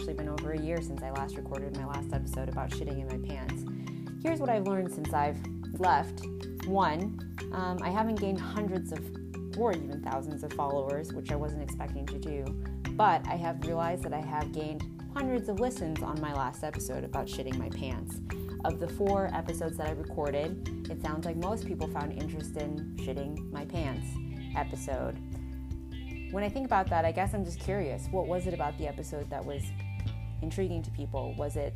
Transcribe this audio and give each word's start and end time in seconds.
actually 0.00 0.14
been 0.14 0.28
over 0.28 0.52
a 0.52 0.58
year 0.58 0.80
since 0.80 1.02
I 1.02 1.10
last 1.10 1.36
recorded 1.36 1.76
my 1.76 1.84
last 1.84 2.12
episode 2.12 2.48
about 2.48 2.70
shitting 2.70 3.00
in 3.00 3.06
my 3.06 3.28
pants. 3.28 3.64
Here's 4.22 4.40
what 4.40 4.48
I've 4.48 4.66
learned 4.66 4.90
since 4.90 5.12
I've 5.12 5.38
left. 5.78 6.24
One, 6.66 7.36
um, 7.52 7.78
I 7.82 7.90
haven't 7.90 8.20
gained 8.20 8.40
hundreds 8.40 8.92
of 8.92 9.00
or 9.58 9.72
even 9.72 10.00
thousands 10.02 10.42
of 10.42 10.52
followers, 10.54 11.12
which 11.12 11.30
I 11.32 11.36
wasn't 11.36 11.62
expecting 11.62 12.06
to 12.06 12.18
do, 12.18 12.44
but 12.92 13.26
I 13.26 13.36
have 13.36 13.66
realized 13.66 14.04
that 14.04 14.14
I 14.14 14.20
have 14.20 14.52
gained 14.52 14.84
hundreds 15.12 15.48
of 15.48 15.60
listens 15.60 16.02
on 16.02 16.20
my 16.20 16.32
last 16.32 16.64
episode 16.64 17.04
about 17.04 17.26
shitting 17.26 17.58
my 17.58 17.68
pants. 17.68 18.20
Of 18.64 18.80
the 18.80 18.88
four 18.88 19.28
episodes 19.34 19.76
that 19.78 19.88
I 19.88 19.92
recorded, 19.92 20.88
it 20.90 21.02
sounds 21.02 21.26
like 21.26 21.36
most 21.36 21.66
people 21.66 21.88
found 21.88 22.12
interest 22.12 22.56
in 22.56 22.94
shitting 22.96 23.50
my 23.52 23.64
pants 23.66 24.06
episode. 24.56 25.18
When 26.30 26.44
I 26.44 26.48
think 26.48 26.64
about 26.64 26.88
that, 26.90 27.04
I 27.04 27.10
guess 27.10 27.34
I'm 27.34 27.44
just 27.44 27.58
curious 27.58 28.06
what 28.12 28.28
was 28.28 28.46
it 28.46 28.54
about 28.54 28.78
the 28.78 28.86
episode 28.86 29.28
that 29.30 29.44
was 29.44 29.64
intriguing 30.42 30.80
to 30.82 30.90
people? 30.92 31.34
Was 31.36 31.56
it 31.56 31.74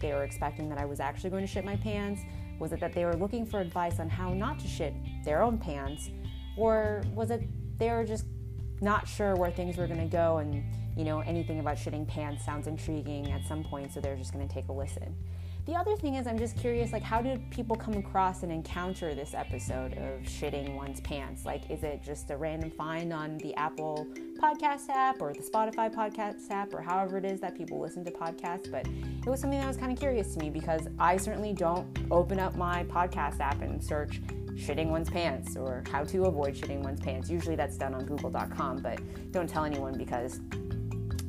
they 0.00 0.12
were 0.12 0.22
expecting 0.22 0.68
that 0.68 0.78
I 0.78 0.84
was 0.84 1.00
actually 1.00 1.30
going 1.30 1.44
to 1.44 1.52
shit 1.52 1.64
my 1.64 1.74
pants? 1.74 2.20
Was 2.60 2.72
it 2.72 2.78
that 2.78 2.92
they 2.92 3.04
were 3.04 3.16
looking 3.16 3.44
for 3.44 3.60
advice 3.60 3.98
on 3.98 4.08
how 4.08 4.32
not 4.32 4.60
to 4.60 4.68
shit 4.68 4.94
their 5.24 5.42
own 5.42 5.58
pants? 5.58 6.10
Or 6.56 7.02
was 7.12 7.32
it 7.32 7.48
they 7.78 7.90
were 7.90 8.04
just 8.04 8.26
not 8.80 9.08
sure 9.08 9.34
where 9.34 9.50
things 9.50 9.76
were 9.76 9.88
going 9.88 10.00
to 10.00 10.06
go 10.06 10.38
and, 10.38 10.62
you 10.96 11.04
know, 11.04 11.18
anything 11.20 11.58
about 11.58 11.76
shitting 11.76 12.06
pants 12.06 12.44
sounds 12.44 12.68
intriguing 12.68 13.32
at 13.32 13.44
some 13.46 13.64
point, 13.64 13.92
so 13.92 14.00
they're 14.00 14.16
just 14.16 14.32
going 14.32 14.46
to 14.46 14.52
take 14.52 14.68
a 14.68 14.72
listen? 14.72 15.16
The 15.68 15.76
other 15.76 15.96
thing 15.96 16.14
is, 16.14 16.26
I'm 16.26 16.38
just 16.38 16.56
curious, 16.56 16.94
like, 16.94 17.02
how 17.02 17.20
did 17.20 17.50
people 17.50 17.76
come 17.76 17.92
across 17.92 18.42
and 18.42 18.50
encounter 18.50 19.14
this 19.14 19.34
episode 19.34 19.92
of 19.98 20.22
shitting 20.22 20.74
one's 20.74 20.98
pants? 21.02 21.44
Like, 21.44 21.70
is 21.70 21.82
it 21.82 22.02
just 22.02 22.30
a 22.30 22.38
random 22.38 22.70
find 22.70 23.12
on 23.12 23.36
the 23.36 23.54
Apple 23.54 24.06
Podcast 24.40 24.88
app 24.88 25.20
or 25.20 25.34
the 25.34 25.42
Spotify 25.42 25.94
Podcast 25.94 26.50
app 26.50 26.72
or 26.72 26.80
however 26.80 27.18
it 27.18 27.26
is 27.26 27.38
that 27.40 27.54
people 27.54 27.78
listen 27.78 28.02
to 28.06 28.10
podcasts? 28.10 28.70
But 28.70 28.86
it 28.86 29.28
was 29.28 29.42
something 29.42 29.60
that 29.60 29.68
was 29.68 29.76
kind 29.76 29.92
of 29.92 29.98
curious 29.98 30.32
to 30.36 30.40
me 30.40 30.48
because 30.48 30.88
I 30.98 31.18
certainly 31.18 31.52
don't 31.52 31.86
open 32.10 32.40
up 32.40 32.56
my 32.56 32.84
podcast 32.84 33.40
app 33.40 33.60
and 33.60 33.84
search 33.84 34.22
shitting 34.54 34.88
one's 34.88 35.10
pants 35.10 35.54
or 35.54 35.84
how 35.92 36.02
to 36.02 36.24
avoid 36.24 36.54
shitting 36.54 36.82
one's 36.82 37.00
pants. 37.00 37.28
Usually 37.28 37.56
that's 37.56 37.76
done 37.76 37.92
on 37.92 38.06
google.com, 38.06 38.78
but 38.78 39.00
don't 39.32 39.50
tell 39.50 39.66
anyone 39.66 39.98
because, 39.98 40.40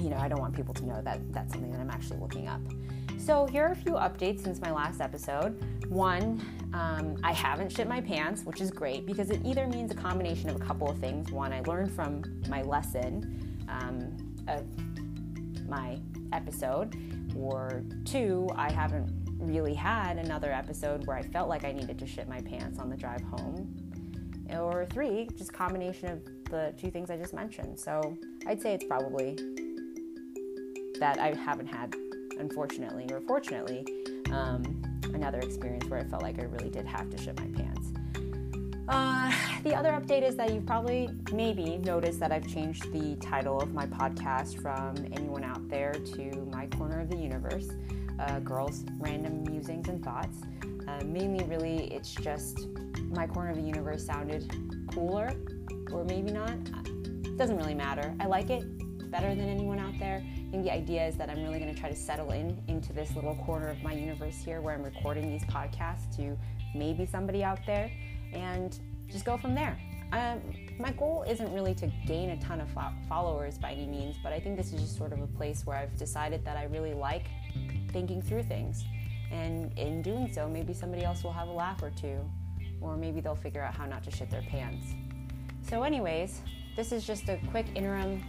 you 0.00 0.10
know, 0.10 0.16
I 0.16 0.26
don't 0.26 0.40
want 0.40 0.56
people 0.56 0.74
to 0.74 0.84
know 0.84 1.00
that 1.02 1.20
that's 1.32 1.52
something 1.52 1.70
that 1.70 1.78
I'm 1.78 1.90
actually 1.90 2.18
looking 2.18 2.48
up. 2.48 2.62
So, 3.24 3.46
here 3.46 3.64
are 3.64 3.72
a 3.72 3.74
few 3.74 3.92
updates 3.92 4.42
since 4.42 4.60
my 4.60 4.70
last 4.70 5.00
episode. 5.00 5.58
One, 5.88 6.42
um, 6.74 7.16
I 7.24 7.32
haven't 7.32 7.72
shit 7.72 7.88
my 7.88 8.02
pants, 8.02 8.42
which 8.42 8.60
is 8.60 8.70
great 8.70 9.06
because 9.06 9.30
it 9.30 9.40
either 9.46 9.66
means 9.66 9.90
a 9.90 9.94
combination 9.94 10.50
of 10.50 10.56
a 10.56 10.58
couple 10.58 10.90
of 10.90 10.98
things. 10.98 11.32
One, 11.32 11.50
I 11.50 11.62
learned 11.62 11.90
from 11.90 12.22
my 12.50 12.60
lesson 12.60 13.64
um, 13.66 14.14
of 14.46 14.66
my 15.66 15.98
episode, 16.34 16.94
or 17.34 17.82
two, 18.04 18.46
I 18.56 18.70
haven't 18.70 19.10
really 19.38 19.72
had 19.72 20.18
another 20.18 20.52
episode 20.52 21.06
where 21.06 21.16
I 21.16 21.22
felt 21.22 21.48
like 21.48 21.64
I 21.64 21.72
needed 21.72 21.98
to 22.00 22.06
shit 22.06 22.28
my 22.28 22.42
pants 22.42 22.78
on 22.78 22.90
the 22.90 22.96
drive 22.96 23.22
home. 23.22 23.74
Or 24.50 24.84
three, 24.84 25.30
just 25.38 25.50
combination 25.50 26.10
of 26.10 26.24
the 26.50 26.74
two 26.78 26.90
things 26.90 27.08
I 27.08 27.16
just 27.16 27.32
mentioned. 27.32 27.80
So 27.80 28.18
I'd 28.46 28.60
say 28.60 28.74
it's 28.74 28.84
probably 28.84 29.38
that 31.00 31.18
I 31.18 31.32
haven't 31.32 31.68
had 31.68 31.96
unfortunately 32.38 33.06
or 33.12 33.20
fortunately, 33.20 33.86
um, 34.32 34.82
another 35.14 35.38
experience 35.38 35.84
where 35.86 36.00
I 36.00 36.04
felt 36.04 36.22
like 36.22 36.38
I 36.40 36.44
really 36.44 36.70
did 36.70 36.86
have 36.86 37.10
to 37.10 37.18
shit 37.18 37.38
my 37.38 37.46
pants. 37.46 37.92
Uh, 38.86 39.32
the 39.62 39.74
other 39.74 39.90
update 39.90 40.22
is 40.22 40.36
that 40.36 40.52
you've 40.52 40.66
probably 40.66 41.08
maybe 41.32 41.78
noticed 41.78 42.20
that 42.20 42.32
I've 42.32 42.46
changed 42.46 42.92
the 42.92 43.16
title 43.16 43.58
of 43.58 43.72
my 43.72 43.86
podcast 43.86 44.60
from 44.60 44.94
Anyone 45.12 45.42
Out 45.42 45.68
There 45.68 45.92
to 45.92 46.48
My 46.52 46.66
Corner 46.66 47.00
of 47.00 47.08
the 47.08 47.16
Universe 47.16 47.68
uh, 48.18 48.40
Girls' 48.40 48.84
Random 48.98 49.42
Musings 49.44 49.88
and 49.88 50.04
Thoughts. 50.04 50.38
Uh, 50.86 51.02
mainly, 51.04 51.44
really, 51.44 51.92
it's 51.92 52.14
just 52.14 52.68
My 53.10 53.26
Corner 53.26 53.50
of 53.50 53.56
the 53.56 53.62
Universe 53.62 54.04
sounded 54.04 54.54
cooler, 54.92 55.32
or 55.90 56.04
maybe 56.04 56.30
not. 56.30 56.52
It 56.84 57.38
doesn't 57.38 57.56
really 57.56 57.74
matter. 57.74 58.14
I 58.20 58.26
like 58.26 58.50
it 58.50 58.64
better 59.10 59.34
than 59.34 59.48
anyone 59.48 59.78
out 59.78 59.98
there 59.98 60.22
think 60.54 60.66
the 60.66 60.72
idea 60.72 61.04
is 61.04 61.16
that 61.16 61.28
I'm 61.28 61.42
really 61.42 61.58
going 61.58 61.74
to 61.74 61.80
try 61.80 61.88
to 61.88 61.96
settle 61.96 62.30
in 62.30 62.62
into 62.68 62.92
this 62.92 63.16
little 63.16 63.34
corner 63.44 63.66
of 63.66 63.82
my 63.82 63.92
universe 63.92 64.36
here 64.36 64.60
where 64.60 64.72
I'm 64.72 64.84
recording 64.84 65.28
these 65.28 65.42
podcasts 65.46 66.14
to 66.16 66.38
maybe 66.76 67.06
somebody 67.06 67.42
out 67.42 67.58
there 67.66 67.90
and 68.32 68.78
just 69.08 69.24
go 69.24 69.36
from 69.36 69.56
there. 69.56 69.76
Um, 70.12 70.40
my 70.78 70.92
goal 70.92 71.24
isn't 71.28 71.52
really 71.52 71.74
to 71.74 71.90
gain 72.06 72.30
a 72.30 72.40
ton 72.40 72.60
of 72.60 72.68
followers 73.08 73.58
by 73.58 73.72
any 73.72 73.88
means, 73.88 74.14
but 74.22 74.32
I 74.32 74.38
think 74.38 74.56
this 74.56 74.72
is 74.72 74.80
just 74.80 74.96
sort 74.96 75.12
of 75.12 75.22
a 75.22 75.26
place 75.26 75.66
where 75.66 75.76
I've 75.76 75.96
decided 75.96 76.44
that 76.44 76.56
I 76.56 76.66
really 76.66 76.94
like 76.94 77.26
thinking 77.90 78.22
through 78.22 78.44
things. 78.44 78.84
And 79.32 79.76
in 79.76 80.02
doing 80.02 80.32
so, 80.32 80.48
maybe 80.48 80.72
somebody 80.72 81.02
else 81.02 81.24
will 81.24 81.32
have 81.32 81.48
a 81.48 81.52
laugh 81.52 81.82
or 81.82 81.90
two, 81.90 82.20
or 82.80 82.96
maybe 82.96 83.20
they'll 83.20 83.34
figure 83.34 83.60
out 83.60 83.74
how 83.74 83.86
not 83.86 84.04
to 84.04 84.12
shit 84.12 84.30
their 84.30 84.42
pants. 84.42 84.86
So, 85.68 85.82
anyways, 85.82 86.42
this 86.76 86.92
is 86.92 87.04
just 87.04 87.28
a 87.28 87.40
quick 87.50 87.66
interim 87.74 88.22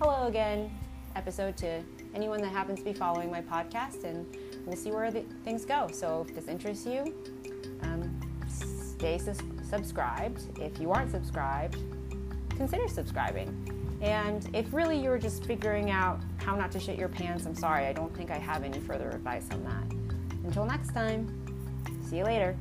hello 0.00 0.26
again 0.26 0.72
episode 1.16 1.56
to 1.58 1.82
anyone 2.14 2.40
that 2.42 2.52
happens 2.52 2.78
to 2.78 2.84
be 2.84 2.92
following 2.92 3.30
my 3.30 3.40
podcast, 3.40 4.04
and 4.04 4.26
we'll 4.66 4.76
see 4.76 4.90
where 4.90 5.10
the, 5.10 5.22
things 5.44 5.64
go. 5.64 5.88
So 5.92 6.24
if 6.28 6.34
this 6.34 6.48
interests 6.48 6.86
you, 6.86 7.14
um, 7.82 8.20
stay 8.48 9.18
sus- 9.18 9.38
subscribed. 9.68 10.42
If 10.60 10.80
you 10.80 10.92
aren't 10.92 11.10
subscribed, 11.10 11.76
consider 12.50 12.88
subscribing. 12.88 13.98
And 14.00 14.48
if 14.54 14.72
really 14.72 14.98
you're 14.98 15.18
just 15.18 15.44
figuring 15.44 15.90
out 15.90 16.20
how 16.38 16.54
not 16.54 16.70
to 16.72 16.80
shit 16.80 16.98
your 16.98 17.08
pants, 17.08 17.46
I'm 17.46 17.54
sorry, 17.54 17.86
I 17.86 17.92
don't 17.92 18.14
think 18.16 18.30
I 18.30 18.38
have 18.38 18.62
any 18.62 18.78
further 18.80 19.10
advice 19.10 19.46
on 19.50 19.64
that. 19.64 19.96
Until 20.44 20.64
next 20.64 20.92
time, 20.94 21.26
see 22.08 22.18
you 22.18 22.24
later. 22.24 22.56